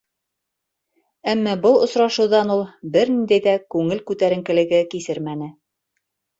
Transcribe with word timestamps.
Әммә 1.33 1.53
был 1.65 1.77
осрашыуҙан 1.89 2.55
ул 2.55 2.65
бер 2.97 3.13
ниндәй 3.17 3.45
ҙә 3.51 3.55
күңел 3.77 4.05
күтәренкелеге 4.11 4.85
кисермәне. 4.97 5.55